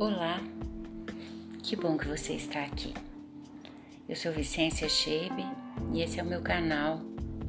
[0.00, 0.40] Olá,
[1.60, 2.94] que bom que você está aqui.
[4.08, 5.44] Eu sou Vicência Chebe
[5.92, 7.00] e esse é o meu canal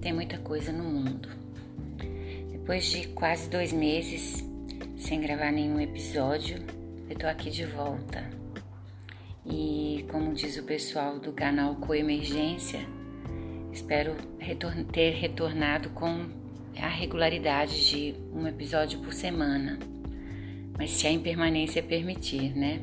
[0.00, 1.28] Tem Muita Coisa no Mundo.
[2.52, 4.44] Depois de quase dois meses
[4.96, 6.64] sem gravar nenhum episódio,
[7.10, 8.30] eu tô aqui de volta.
[9.44, 12.86] E como diz o pessoal do canal Coemergência,
[13.72, 14.14] espero
[14.92, 16.28] ter retornado com
[16.80, 19.95] a regularidade de um episódio por semana
[20.78, 22.80] mas se a impermanência permitir, né?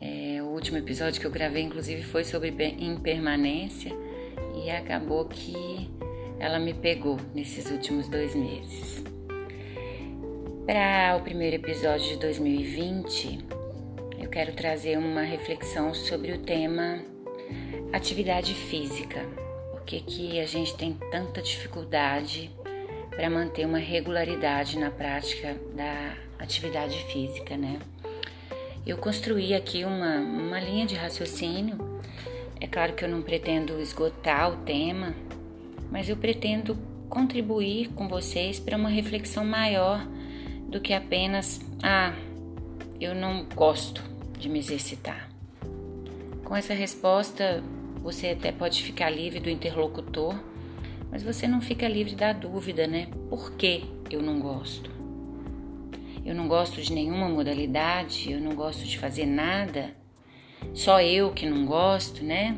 [0.00, 3.92] É, o último episódio que eu gravei, inclusive, foi sobre impermanência
[4.64, 5.90] e acabou que
[6.38, 9.02] ela me pegou nesses últimos dois meses.
[10.66, 13.38] Para o primeiro episódio de 2020,
[14.18, 17.02] eu quero trazer uma reflexão sobre o tema
[17.92, 19.20] atividade física.
[19.70, 22.50] Por que, que a gente tem tanta dificuldade
[23.10, 27.78] para manter uma regularidade na prática da atividade física, né?
[28.86, 31.76] Eu construí aqui uma, uma linha de raciocínio.
[32.60, 35.14] É claro que eu não pretendo esgotar o tema,
[35.90, 36.76] mas eu pretendo
[37.08, 40.06] contribuir com vocês para uma reflexão maior
[40.68, 42.14] do que apenas ah,
[43.00, 44.02] eu não gosto
[44.38, 45.28] de me exercitar.
[46.44, 47.62] Com essa resposta,
[48.02, 50.34] você até pode ficar livre do interlocutor,
[51.10, 53.08] mas você não fica livre da dúvida, né?
[53.28, 54.97] Por que eu não gosto?
[56.28, 59.94] Eu não gosto de nenhuma modalidade, eu não gosto de fazer nada,
[60.74, 62.54] só eu que não gosto, né?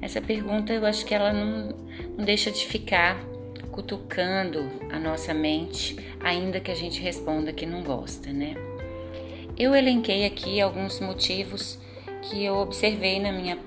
[0.00, 1.68] Essa pergunta eu acho que ela não,
[2.16, 3.22] não deixa de ficar
[3.70, 8.54] cutucando a nossa mente, ainda que a gente responda que não gosta, né?
[9.58, 11.78] Eu elenquei aqui alguns motivos
[12.22, 13.58] que eu observei na minha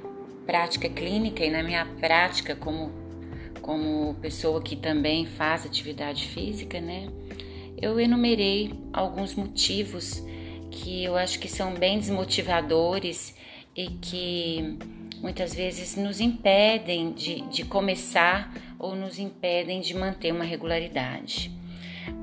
[0.48, 2.92] prática clínica e na minha prática como,
[3.62, 7.08] como pessoa que também faz atividade física, né?
[7.84, 10.23] Eu enumerei alguns motivos
[10.72, 13.35] que eu acho que são bem desmotivadores
[13.75, 14.78] e que
[15.22, 21.52] muitas vezes nos impedem de, de começar ou nos impedem de manter uma regularidade.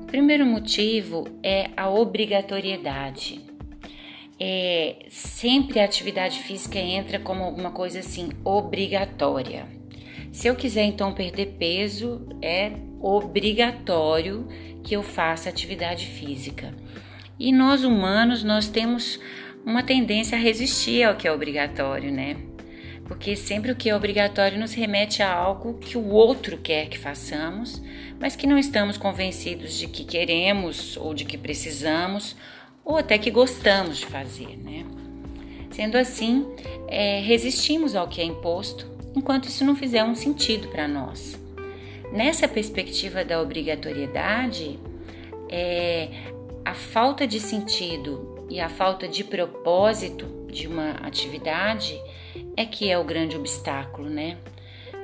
[0.01, 3.39] O primeiro motivo é a obrigatoriedade.
[4.39, 9.80] É, sempre a atividade física entra como alguma coisa assim obrigatória.
[10.31, 12.71] Se eu quiser então perder peso, é
[13.01, 14.47] obrigatório
[14.81, 16.73] que eu faça atividade física.
[17.37, 19.19] E nós humanos, nós temos
[19.65, 22.37] uma tendência a resistir ao que é obrigatório, né?
[23.05, 26.97] Porque sempre o que é obrigatório nos remete a algo que o outro quer que
[26.97, 27.81] façamos,
[28.17, 32.37] mas que não estamos convencidos de que queremos ou de que precisamos
[32.85, 34.85] ou até que gostamos de fazer, né?
[35.71, 36.45] Sendo assim,
[36.87, 41.39] é, resistimos ao que é imposto enquanto isso não fizer um sentido para nós.
[42.11, 44.79] Nessa perspectiva da obrigatoriedade,
[45.49, 46.09] é,
[46.65, 51.97] a falta de sentido e a falta de propósito de uma atividade
[52.55, 54.37] é que é o grande obstáculo, né?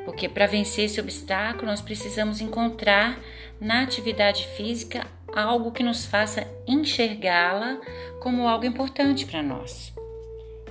[0.06, 3.19] Porque para vencer esse obstáculo, nós precisamos encontrar
[3.59, 7.79] na atividade física algo que nos faça enxergá-la
[8.22, 9.94] como algo importante para nós.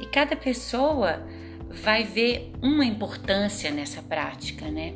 [0.00, 1.22] E cada pessoa
[1.70, 4.94] vai ver uma importância nessa prática, né?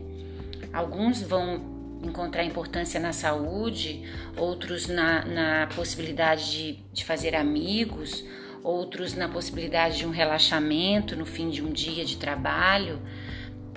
[0.72, 4.03] Alguns vão encontrar importância na saúde,
[4.36, 8.25] outros na, na possibilidade de, de fazer amigos,
[8.62, 13.00] outros na possibilidade de um relaxamento no fim de um dia de trabalho.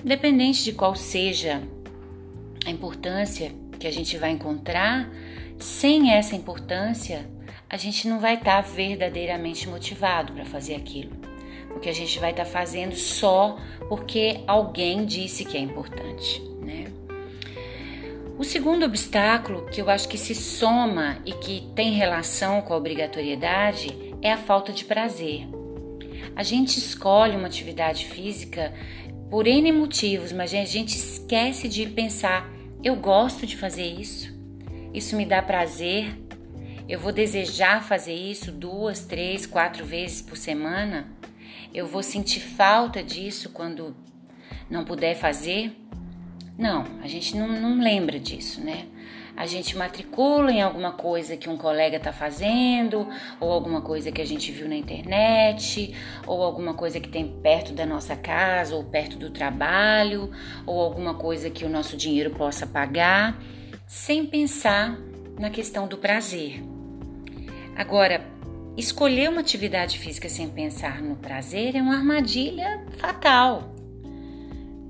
[0.03, 1.61] Independente de qual seja
[2.65, 5.09] a importância que a gente vai encontrar,
[5.57, 7.25] sem essa importância,
[7.69, 11.22] a gente não vai estar verdadeiramente motivado para fazer aquilo.
[11.73, 13.57] Porque a gente vai estar fazendo só
[13.89, 16.85] porque alguém disse que é importante né?
[18.37, 22.77] O segundo obstáculo que eu acho que se soma e que tem relação com a
[22.77, 25.47] obrigatoriedade é a falta de prazer.
[26.35, 28.73] A gente escolhe uma atividade física
[29.29, 32.51] por N motivos, mas a gente esquece de pensar:
[32.83, 34.33] eu gosto de fazer isso,
[34.93, 36.17] isso me dá prazer,
[36.89, 41.07] eu vou desejar fazer isso duas, três, quatro vezes por semana,
[41.73, 43.95] eu vou sentir falta disso quando
[44.69, 45.75] não puder fazer.
[46.57, 48.85] Não, a gente não, não lembra disso, né?
[49.35, 53.07] A gente matricula em alguma coisa que um colega está fazendo,
[53.39, 55.95] ou alguma coisa que a gente viu na internet,
[56.27, 60.29] ou alguma coisa que tem perto da nossa casa, ou perto do trabalho,
[60.67, 63.41] ou alguma coisa que o nosso dinheiro possa pagar,
[63.87, 64.99] sem pensar
[65.39, 66.63] na questão do prazer.
[67.75, 68.32] Agora,
[68.77, 73.73] escolher uma atividade física sem pensar no prazer é uma armadilha fatal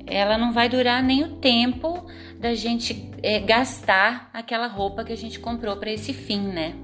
[0.05, 2.05] ela não vai durar nem o tempo
[2.39, 6.75] da gente é, gastar aquela roupa que a gente comprou para esse fim, né?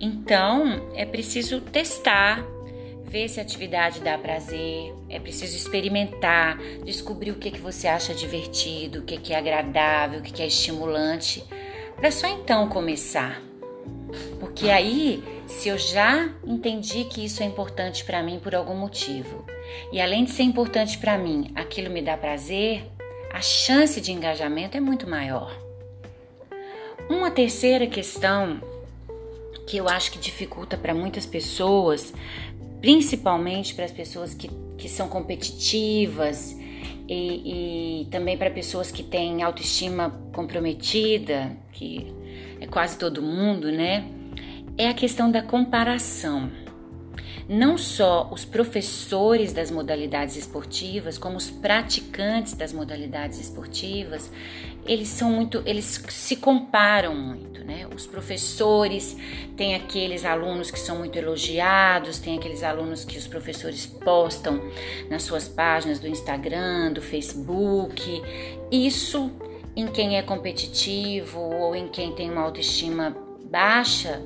[0.00, 2.44] Então, é preciso testar,
[3.04, 8.14] ver se a atividade dá prazer, é preciso experimentar, descobrir o que, que você acha
[8.14, 11.44] divertido, o que, que é agradável, o que, que é estimulante,
[11.96, 13.40] para só então começar.
[14.40, 19.44] Porque aí, se eu já entendi que isso é importante para mim por algum motivo,
[19.92, 22.84] e além de ser importante para mim, aquilo me dá prazer,
[23.32, 25.56] a chance de engajamento é muito maior.
[27.08, 28.60] Uma terceira questão
[29.66, 32.12] que eu acho que dificulta para muitas pessoas
[32.84, 36.54] principalmente para as pessoas que, que são competitivas
[37.08, 42.12] e, e também para pessoas que têm autoestima comprometida, que
[42.60, 44.04] é quase todo mundo, né?
[44.76, 46.50] É a questão da comparação.
[47.48, 54.32] Não só os professores das modalidades esportivas, como os praticantes das modalidades esportivas,
[54.84, 57.86] eles são muito, eles se comparam muito, né?
[57.94, 59.16] Os professores
[59.56, 64.60] têm aqueles alunos que são muito elogiados, tem aqueles alunos que os professores postam
[65.08, 68.22] nas suas páginas do Instagram, do Facebook.
[68.72, 69.30] Isso
[69.76, 73.16] em quem é competitivo ou em quem tem uma autoestima
[73.54, 74.20] baixa,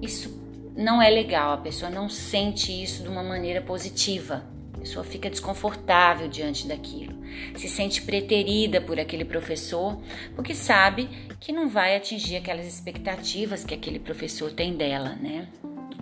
[0.00, 0.40] isso
[0.76, 4.44] não é legal, a pessoa não sente isso de uma maneira positiva.
[4.74, 7.12] A pessoa fica desconfortável diante daquilo,
[7.54, 10.00] se sente preterida por aquele professor,
[10.34, 11.06] porque sabe
[11.38, 15.48] que não vai atingir aquelas expectativas que aquele professor tem dela, né?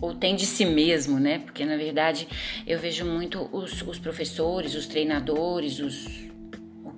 [0.01, 1.41] Ou tem de si mesmo, né?
[1.41, 2.29] Porque na verdade
[2.65, 6.28] eu vejo muito os, os professores, os treinadores, os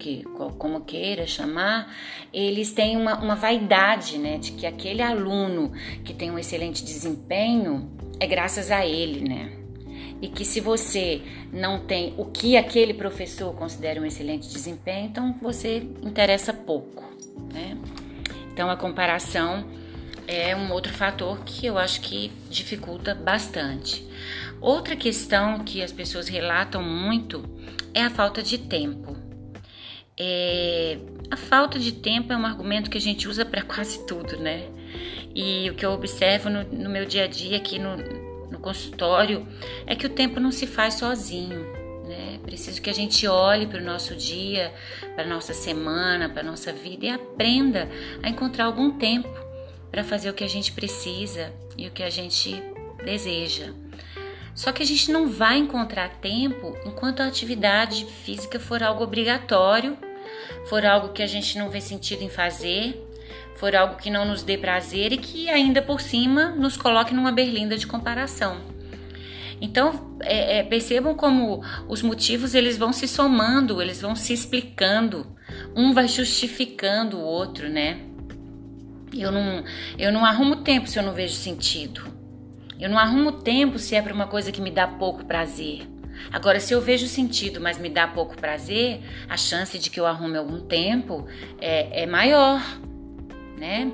[0.01, 0.25] que,
[0.59, 1.95] como queira chamar,
[2.33, 4.39] eles têm uma, uma vaidade, né?
[4.39, 5.71] De que aquele aluno
[6.05, 7.89] que tem um excelente desempenho
[8.19, 9.61] é graças a ele, né?
[10.23, 15.35] e que se você não tem o que aquele professor considera um excelente desempenho, então
[15.41, 17.03] você interessa pouco,
[17.53, 17.77] né?
[18.53, 19.65] Então a comparação
[20.27, 24.07] é um outro fator que eu acho que dificulta bastante.
[24.61, 27.43] Outra questão que as pessoas relatam muito
[27.95, 29.17] é a falta de tempo.
[30.23, 30.99] É,
[31.31, 34.69] a falta de tempo é um argumento que a gente usa para quase tudo, né?
[35.35, 37.97] E o que eu observo no, no meu dia a dia aqui no,
[38.51, 39.49] no consultório
[39.87, 41.61] é que o tempo não se faz sozinho.
[42.07, 42.35] Né?
[42.35, 44.75] É preciso que a gente olhe para o nosso dia,
[45.15, 47.89] para a nossa semana, para a nossa vida e aprenda
[48.23, 49.31] a encontrar algum tempo
[49.91, 52.63] para fazer o que a gente precisa e o que a gente
[53.03, 53.73] deseja.
[54.55, 59.97] Só que a gente não vai encontrar tempo enquanto a atividade física for algo obrigatório,
[60.67, 63.07] for algo que a gente não vê sentido em fazer
[63.61, 67.31] for algo que não nos dê prazer e que ainda por cima nos coloque numa
[67.31, 68.59] berlinda de comparação.
[69.61, 75.27] Então é, é, percebam como os motivos eles vão se somando, eles vão se explicando,
[75.77, 78.01] um vai justificando o outro, né?
[79.13, 79.63] Eu não,
[79.99, 82.03] eu não arrumo tempo se eu não vejo sentido.
[82.79, 85.87] Eu não arrumo tempo se é para uma coisa que me dá pouco prazer.
[86.33, 90.07] Agora, se eu vejo sentido, mas me dá pouco prazer, a chance de que eu
[90.07, 91.27] arrume algum tempo
[91.61, 92.61] é, é maior
[93.61, 93.93] né?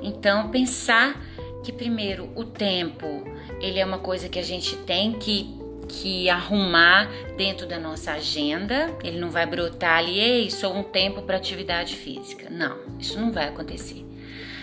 [0.00, 1.20] Então, pensar
[1.62, 3.24] que primeiro o tempo,
[3.60, 5.58] ele é uma coisa que a gente tem que
[5.88, 8.96] que arrumar dentro da nossa agenda.
[9.02, 12.48] Ele não vai brotar ali, ei, sou um tempo para atividade física.
[12.48, 14.06] Não, isso não vai acontecer.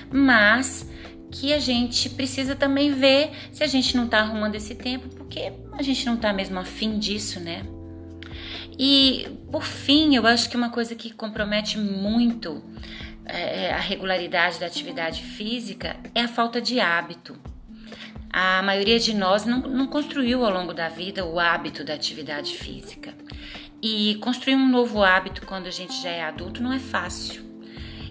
[0.10, 0.90] Mas
[1.32, 5.52] que a gente precisa também ver se a gente não está arrumando esse tempo, porque
[5.74, 7.66] a gente não está mesmo afim disso, né?
[8.80, 12.64] E por fim, eu acho que uma coisa que compromete muito
[13.26, 17.38] é, é, a regularidade da atividade física é a falta de hábito.
[18.30, 22.56] A maioria de nós não, não construiu ao longo da vida o hábito da atividade
[22.56, 23.14] física.
[23.82, 27.47] E construir um novo hábito quando a gente já é adulto não é fácil.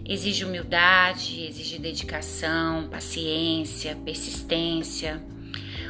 [0.09, 5.21] Exige humildade, exige dedicação, paciência, persistência.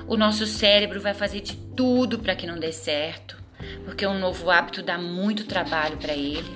[0.09, 3.37] O nosso cérebro vai fazer de tudo para que não dê certo,
[3.85, 6.49] porque um novo hábito dá muito trabalho para ele.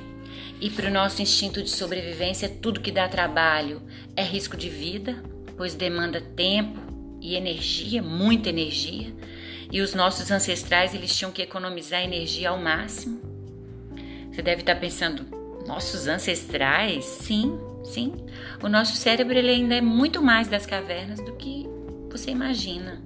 [0.59, 3.83] E para o nosso instinto de sobrevivência, tudo que dá trabalho
[4.17, 5.23] é risco de vida,
[5.57, 6.81] pois demanda tempo
[7.21, 9.15] e energia, muita energia.
[9.71, 13.21] E os nossos ancestrais, eles tinham que economizar energia ao máximo.
[14.31, 15.40] Você deve estar pensando,
[15.71, 17.05] nossos ancestrais?
[17.05, 18.13] Sim, sim.
[18.61, 21.65] O nosso cérebro ele ainda é muito mais das cavernas do que
[22.11, 23.01] você imagina.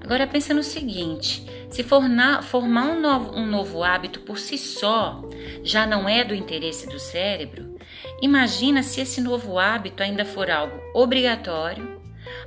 [0.00, 5.22] Agora pensa no seguinte: se formar, formar um, novo, um novo hábito por si só
[5.62, 7.78] já não é do interesse do cérebro,
[8.20, 12.00] imagina se esse novo hábito ainda for algo obrigatório,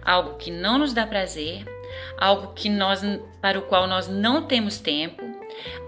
[0.04, 1.66] algo que não nos dá prazer,
[2.18, 3.02] algo que nós,
[3.42, 5.24] para o qual nós não temos tempo,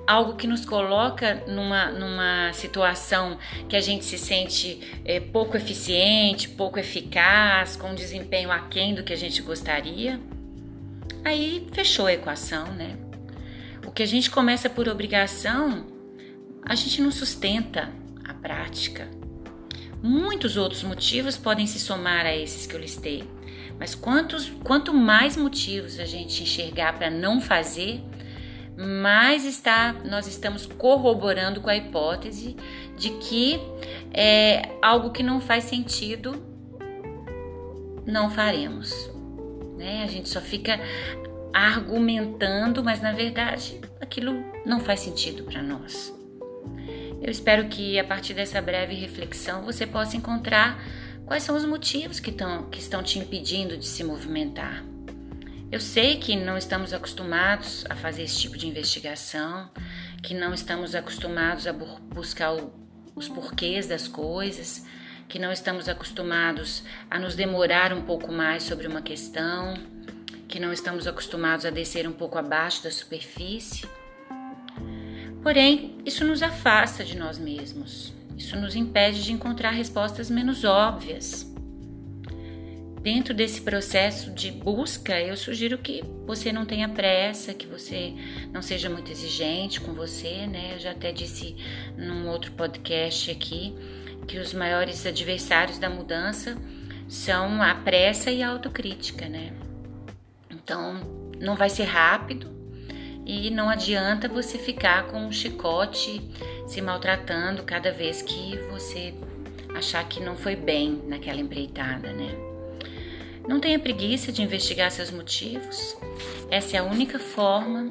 [0.05, 3.37] algo que nos coloca numa, numa situação
[3.69, 9.03] que a gente se sente é, pouco eficiente, pouco eficaz, com um desempenho aquém do
[9.03, 10.19] que a gente gostaria.
[11.23, 12.97] aí fechou a equação, né?
[13.85, 15.85] O que a gente começa por obrigação,
[16.65, 17.89] a gente não sustenta
[18.23, 19.09] a prática.
[20.01, 23.23] Muitos outros motivos podem se somar a esses que eu listei,
[23.79, 28.01] mas quantos, quanto mais motivos a gente enxergar para não fazer,
[28.77, 32.55] mais está, nós estamos corroborando com a hipótese
[32.97, 33.59] de que
[34.11, 36.53] é algo que não faz sentido
[38.05, 39.09] não faremos.
[39.77, 40.03] Né?
[40.03, 40.79] A gente só fica
[41.53, 46.13] argumentando, mas na verdade aquilo não faz sentido para nós.
[47.21, 50.83] Eu espero que a partir dessa breve reflexão você possa encontrar
[51.25, 54.83] quais são os motivos que, tão, que estão te impedindo de se movimentar.
[55.73, 59.71] Eu sei que não estamos acostumados a fazer esse tipo de investigação,
[60.21, 62.71] que não estamos acostumados a buscar o,
[63.15, 64.85] os porquês das coisas,
[65.27, 69.73] que não estamos acostumados a nos demorar um pouco mais sobre uma questão,
[70.47, 73.89] que não estamos acostumados a descer um pouco abaixo da superfície.
[75.41, 78.13] Porém, isso nos afasta de nós mesmos.
[78.37, 81.51] Isso nos impede de encontrar respostas menos óbvias.
[83.03, 88.13] Dentro desse processo de busca, eu sugiro que você não tenha pressa, que você
[88.49, 90.75] não seja muito exigente com você, né?
[90.75, 91.53] Eu já até disse
[91.97, 93.75] num outro podcast aqui
[94.25, 96.57] que os maiores adversários da mudança
[97.05, 99.51] são a pressa e a autocrítica, né?
[100.49, 101.01] Então,
[101.41, 102.49] não vai ser rápido
[103.25, 106.21] e não adianta você ficar com um chicote
[106.65, 109.13] se maltratando cada vez que você
[109.75, 112.52] achar que não foi bem naquela empreitada, né?
[113.47, 115.97] Não tenha preguiça de investigar seus motivos.
[116.49, 117.89] Essa é a única forma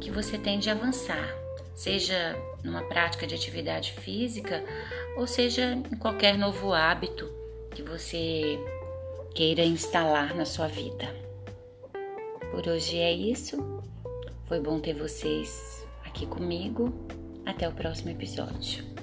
[0.00, 1.32] que você tem de avançar,
[1.74, 4.64] seja numa prática de atividade física
[5.16, 7.30] ou seja em qualquer novo hábito
[7.70, 8.58] que você
[9.34, 11.14] queira instalar na sua vida.
[12.50, 13.82] Por hoje é isso.
[14.46, 16.92] Foi bom ter vocês aqui comigo.
[17.46, 19.01] Até o próximo episódio.